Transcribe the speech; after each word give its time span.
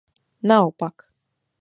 Naopak! 0.49 0.97